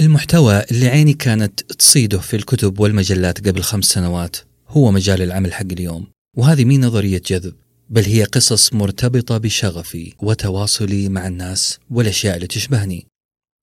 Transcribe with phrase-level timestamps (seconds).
[0.00, 4.36] المحتوى اللي عيني كانت تصيده في الكتب والمجلات قبل خمس سنوات
[4.68, 6.06] هو مجال العمل حق اليوم
[6.36, 7.54] وهذه مي نظرية جذب
[7.90, 13.06] بل هي قصص مرتبطة بشغفي وتواصلي مع الناس والأشياء اللي تشبهني.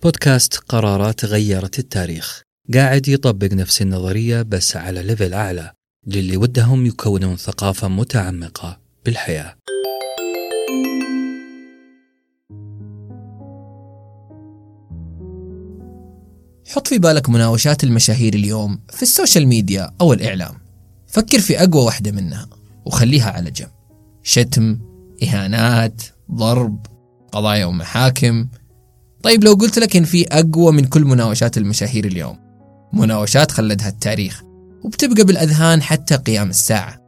[0.04, 2.42] بودكاست قرارات غيرت التاريخ.
[2.74, 5.72] قاعد يطبق نفس النظرية بس على level أعلى
[6.08, 9.56] للي ودهم يكونون ثقافة متعمقة بالحياة.
[16.68, 20.54] حط في بالك مناوشات المشاهير اليوم في السوشيال ميديا أو الإعلام.
[21.08, 22.48] فكر في أقوى واحدة منها
[22.86, 23.70] وخليها على جنب.
[24.24, 24.80] شتم
[25.24, 26.86] إهانات ضرب
[27.32, 28.48] قضايا ومحاكم
[29.24, 32.38] طيب لو قلت لك إن في أقوى من كل مناوشات المشاهير اليوم
[32.94, 34.44] مناوشات خلدها التاريخ
[34.84, 37.00] وبتبقى بالأذهان حتى قيام الساعة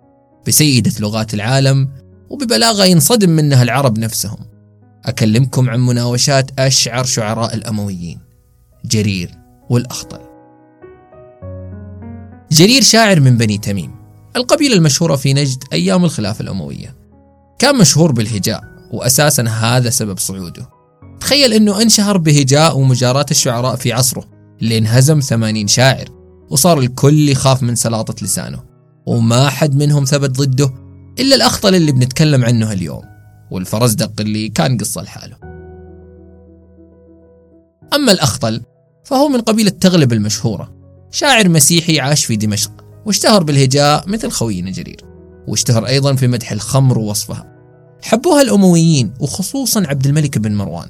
[0.48, 1.90] بسيدة لغات العالم
[2.30, 4.38] وببلاغة ينصدم منها العرب نفسهم.
[5.06, 8.20] أكلمكم عن مناوشات أشعر شعراء الأمويين.
[8.86, 9.45] جرير.
[9.70, 10.20] والأخطل
[12.52, 13.96] جرير شاعر من بني تميم
[14.36, 16.96] القبيلة المشهورة في نجد أيام الخلافة الأموية.
[17.60, 20.70] كان مشهور بالهجاء وأساسا هذا سبب صعوده.
[21.20, 24.26] تخيل أنه انشهر بهجاء ومجاراة الشعراء في عصره
[24.62, 26.06] اللي انهزم ثمانين شاعر
[26.50, 28.64] وصار الكل يخاف من سلاطة لسانه
[29.06, 30.74] وما حد منهم ثبت ضده
[31.20, 33.04] إلا الأخطل اللي بنتكلم عنه اليوم
[33.52, 35.38] والفرزدق اللي كان قصة لحاله.
[37.94, 38.62] أما الأخطل
[39.06, 40.74] فهو من قبيلة تغلب المشهورة.
[41.12, 42.72] شاعر مسيحي عاش في دمشق
[43.06, 45.02] واشتهر بالهجاء مثل خوينا جرير
[45.48, 47.56] واشتهر أيضا في مدح الخمر ووصفها.
[48.02, 50.90] حبوها الأمويين وخصوصا عبد الملك بن مروان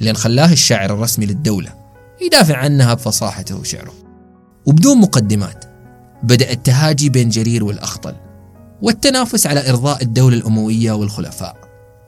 [0.00, 1.74] لأن خلاه الشاعر الرسمي للدولة
[2.22, 3.94] يدافع عنها بفصاحته وشعره.
[4.66, 5.64] وبدون مقدمات
[6.22, 8.14] بدأ التهاجي بين جرير والأخطل
[8.82, 11.56] والتنافس على إرضاء الدولة الأموية والخلفاء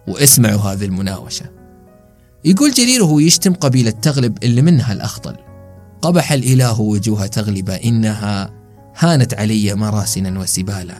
[0.09, 1.59] واسمعوا هذه المناوشة.
[2.44, 5.36] يقول جرير وهو يشتم قبيلة تغلب اللي منها الأخطل.
[6.02, 8.50] قبح الإله وجوه تغلب إنها
[8.98, 10.94] هانت علي مراسنا وسبالا.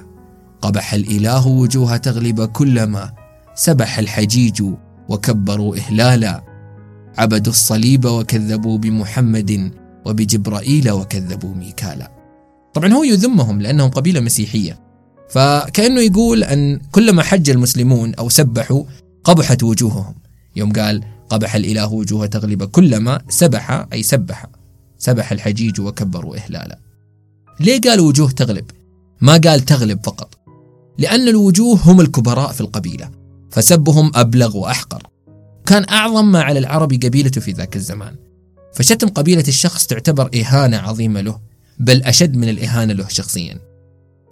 [0.63, 3.13] قبح الإله وجوه تغلب كلما
[3.55, 4.63] سبح الحجيج
[5.09, 6.45] وكبروا إهلالا.
[7.19, 9.73] عبدوا الصليب وكذبوا بمحمد
[10.05, 12.11] وبجبرائيل وكذبوا ميكالا.
[12.75, 14.81] طبعا هو يذمهم لأنهم قبيلة مسيحية.
[15.31, 18.85] فكأنه يقول أن كلما حج المسلمون أو سبحوا
[19.25, 20.15] قبحت وجوههم.
[20.57, 24.47] يوم قال قبح الإله وجوه تغلب كلما سبح أي سبح
[24.99, 26.79] سبح الحجيج وكبروا إهلالا.
[27.61, 28.65] ليه قال وجوه تغلب؟
[29.21, 30.35] ما قال تغلب فقط.
[30.99, 33.11] لأن الوجوه هم الكبراء في القبيلة
[33.51, 35.03] فسبهم أبلغ وأحقر.
[35.67, 38.17] كان أعظم ما على العرب قبيلته في ذاك الزمان.
[38.75, 41.41] فشتم قبيلة الشخص تعتبر إهانة عظيمة له
[41.79, 43.61] بل أشد من الإهانة له شخصيا.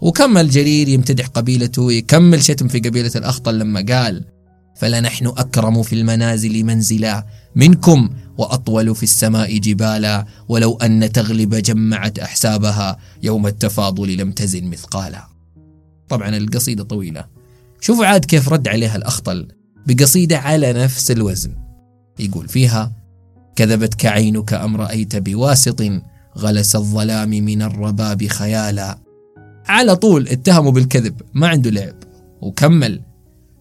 [0.01, 4.25] وكمل جرير يمتدح قبيلته ويكمل شتم في قبيلة الأخطل لما قال
[4.79, 7.25] فلنحن أكرم في المنازل منزلا
[7.55, 15.27] منكم وأطول في السماء جبالا ولو أن تغلب جمعت أحسابها يوم التفاضل لم تزن مثقالا.
[16.09, 17.25] طبعا القصيدة طويلة.
[17.81, 19.47] شوفوا عاد كيف رد عليها الأخطل
[19.87, 21.55] بقصيدة على نفس الوزن.
[22.19, 22.91] يقول فيها
[23.55, 25.83] كذبتك عينك أم رأيت بواسط
[26.37, 28.97] غلس الظلام من الرباب خيالا.
[29.67, 31.95] على طول اتهموا بالكذب ما عنده لعب.
[32.41, 33.08] وكمل.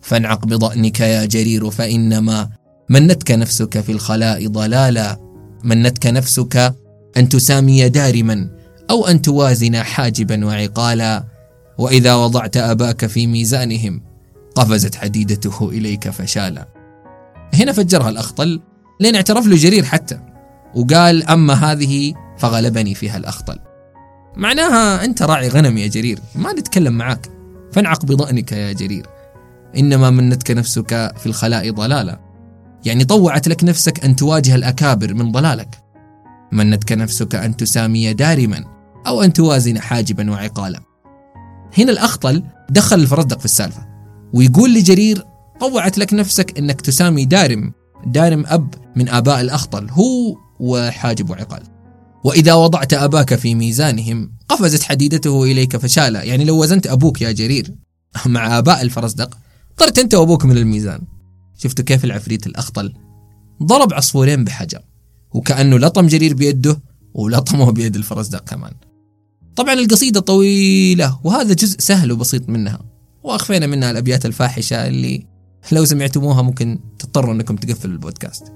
[0.09, 2.49] فانعق بضأنك يا جرير فإنما
[2.89, 5.19] منتك نفسك في الخلاء ضلالا.
[5.65, 6.75] منتك نفسك
[7.17, 8.51] أن تسامي دارما
[8.91, 11.25] أو أن توازن حاجبا وعقالا.
[11.79, 14.03] وإذا وضعت أباك في ميزانهم
[14.55, 16.69] قفزت حديدته إليك فشالا.
[17.55, 18.61] هنا فجرها الأخطل
[19.01, 20.21] لين اعترف له جرير حتى
[20.75, 23.59] وقال أما هذه فغلبني فيها الأخطل.
[24.37, 27.29] معناها أنت راعي غنم يا جرير ما نتكلم معاك.
[27.73, 29.18] فانعق بضأنك يا جرير.
[29.77, 32.21] إنما منتك نفسك في الخلاء ضلالا.
[32.85, 35.79] يعني طوعت لك نفسك أن تواجه الأكابر من ضلالك.
[36.53, 38.65] منتك نفسك أن تسامي دارما
[39.07, 40.81] أو أن توازن حاجبا وعقالا.
[41.79, 43.87] هنا الأخطل دخل الفرزدق في السالفة
[44.33, 45.25] ويقول لجرير
[45.61, 47.73] طوعت لك نفسك أنك تسامي دارم.
[48.07, 51.63] دارم أب من آباء الأخطل هو وحاجب وعقال.
[52.25, 56.23] وإذا وضعت أباك في ميزانهم قفزت حديدته إليك فشالا.
[56.23, 57.75] يعني لو وزنت أبوك يا جرير
[58.27, 59.39] مع آباء الفرزدق
[59.79, 61.01] طرت أنت وأبوك من الميزان.
[61.59, 62.93] شفتوا كيف العفريت الأخطل؟
[63.63, 64.81] ضرب عصفورين بحجر
[65.35, 66.81] وكأنه لطم جرير بيده
[67.15, 68.73] ولطمه بيد الفرزدق كمان.
[69.57, 72.81] طبعا القصيدة طويلة وهذا جزء سهل وبسيط منها.
[73.23, 75.27] وأخفينا منها الأبيات الفاحشة اللي
[75.73, 78.53] لو سمعتموها ممكن تضطروا أنكم تقفلوا البودكاست.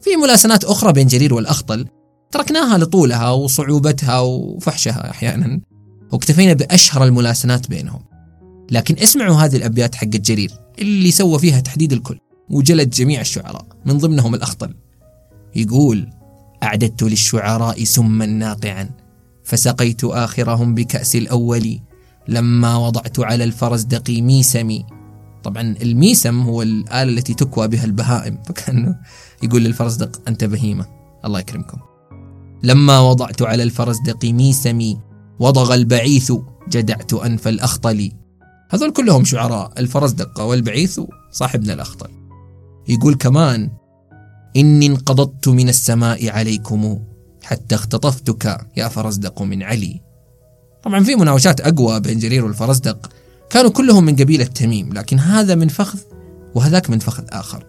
[0.00, 1.86] في ملاسنات أخرى بين جرير والأخطل
[2.30, 5.60] تركناها لطولها وصعوبتها وفحشها أحيانا
[6.12, 8.00] واكتفينا بأشهر الملاسنات بينهم.
[8.70, 12.18] لكن اسمعوا هذه الأبيات حقت جرير اللي سوى فيها تحديد الكل
[12.50, 14.74] وجلد جميع الشعراء من ضمنهم الأخطل.
[15.56, 16.10] يقول
[16.62, 18.90] أعددت للشعراء سما ناقعا
[19.44, 21.80] فسقيت آخرهم بكأس الأول
[22.28, 24.86] لما وضعت على الفرزدق ميسمي.
[25.42, 28.96] طبعا الميسم هو الآلة التي تكوى بها البهائم فكأنه
[29.42, 30.86] يقول للفرزدق أنت بهيمة.
[31.24, 31.78] الله يكرمكم.
[32.62, 34.98] لما وضعت على الفرزدق ميسمي
[35.38, 36.32] وضغ البعيث
[36.68, 38.12] جدعت أنف الأخطل.
[38.70, 41.00] هذول كلهم شعراء الفرزدق والبعيث
[41.30, 42.08] وصاحبنا الأخطل
[42.88, 43.70] يقول كمان
[44.56, 46.98] إني انقضضت من السماء عليكم
[47.42, 50.00] حتى اختطفتك يا فرزدق من علي.
[50.82, 53.10] طبعا في مناوشات أقوى بين جرير والفرزدق.
[53.50, 55.98] كانوا كلهم من قبيلة تميم لكن هذا من فخذ
[56.54, 57.64] وهذاك من فخذ آخر.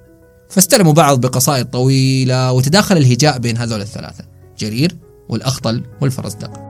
[0.50, 4.26] فاستلموا بعض بقصائد طويلة وتداخل الهجاء بين هذول الثلاثة
[4.60, 4.98] جرير
[5.30, 6.69] والأخطل والفرزدق.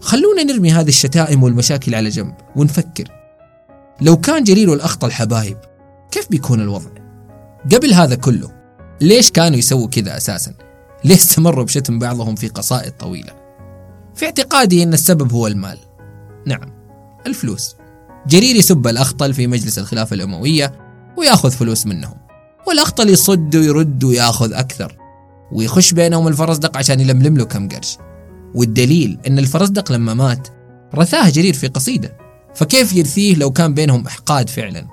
[0.00, 3.04] خلونا نرمي هذه الشتائم والمشاكل على جنب ونفكر
[4.00, 5.56] لو كان جرير والأخطل حبايب
[6.10, 6.90] كيف بيكون الوضع؟
[7.72, 8.50] قبل هذا كله
[9.00, 10.54] ليش كانوا يسووا كذا أساسا؟
[11.04, 13.32] ليش استمروا بشتم بعضهم في قصائد طويلة؟
[14.14, 15.78] في اعتقادي أن السبب هو المال
[16.46, 16.72] نعم
[17.26, 17.76] الفلوس
[18.26, 20.72] جرير يسب الأخطل في مجلس الخلافة الأموية
[21.16, 22.14] ويأخذ فلوس منهم
[22.66, 24.96] والأخطل يصد ويرد ويأخذ أكثر
[25.52, 27.98] ويخش بينهم الفرزدق عشان يلملم له كم قرش
[28.56, 30.48] والدليل أن الفرزدق لما مات
[30.94, 32.16] رثاه جرير في قصيدة.
[32.54, 34.86] فكيف يرثيه لو كان بينهم إحقاد فعلا؟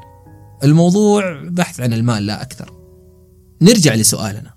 [0.63, 2.73] الموضوع بحث عن المال لا أكثر.
[3.61, 4.53] نرجع لسؤالنا.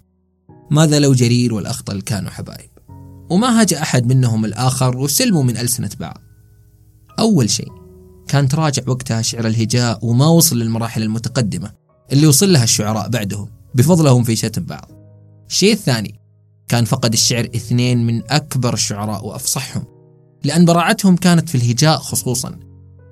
[0.70, 2.70] ماذا لو جرير والأخطل كانوا حبايب؟
[3.30, 6.20] وما هاج أحد منهم الآخر وسلموا من ألسنة بعض.
[7.18, 7.72] أول شيء
[8.28, 11.72] كان تراجع وقتها شعر الهجاء وما وصل للمراحل المتقدمة
[12.12, 14.90] اللي وصل لها الشعراء بعدهم بفضلهم في شتم بعض.
[15.48, 16.20] الشيء الثاني
[16.68, 19.84] كان فقد الشعر اثنين من أكبر الشعراء وأفصحهم
[20.44, 22.58] لأن براعتهم كانت في الهجاء خصوصا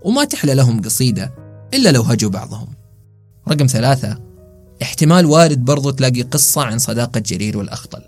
[0.05, 1.35] وما تحلى لهم قصيدة
[1.75, 2.69] إلا لو هجوا بعضهم.
[3.49, 4.19] رقم ثلاثة
[4.83, 8.03] احتمال وارد برضو تلاقي قصة عن صداقة جرير والأخطل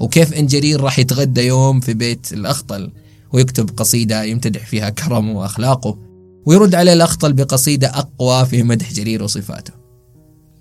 [0.00, 2.92] وكيف إن جرير راح يتغدى يوم في بيت الأخطل
[3.32, 5.98] ويكتب قصيدة يمتدح فيها كرمه وأخلاقه
[6.46, 9.72] ويرد عليه الأخطل بقصيدة أقوى في مدح جرير وصفاته.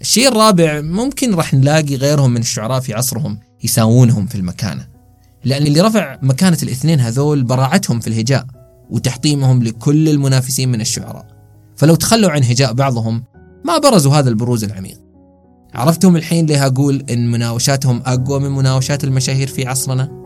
[0.02, 4.88] الشيء الرابع ممكن راح نلاقي غيرهم من الشعراء في عصرهم يساوونهم في المكانة.
[5.44, 8.46] لأن اللي رفع مكانة الاثنين هذول براعتهم في الهجاء
[8.90, 11.28] وتحطيمهم لكل المنافسين من الشعراء.
[11.76, 13.24] فلو تخلوا عن هجاء بعضهم
[13.66, 15.02] ما برزوا هذا البروز العميق.
[15.74, 20.22] عرفتم الحين ليه أقول إن مناوشاتهم أقوى من مناوشات المشاهير في عصرنا؟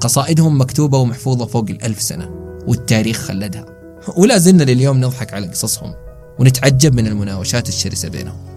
[0.00, 2.30] قصائدهم مكتوبة ومحفوظة فوق الألف سنة
[2.66, 3.66] والتاريخ خلدها.
[4.16, 5.94] ولا زلنا لليوم نضحك على قصصهم
[6.38, 8.53] ونتعجب من المناوشات الشرسة بينهم.